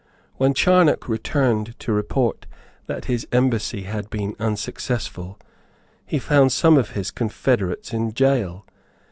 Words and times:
When 0.37 0.55
Charnock 0.55 1.07
returned 1.07 1.75
to 1.77 1.93
report 1.93 2.47
that 2.87 3.05
his 3.05 3.27
embassy 3.31 3.83
had 3.83 4.09
been 4.09 4.35
unsuccessful, 4.39 5.37
he 6.07 6.17
found 6.17 6.51
some 6.51 6.75
of 6.75 6.93
his 6.97 7.11
confederates 7.11 7.93
in 7.93 8.09
gaol. 8.09 8.65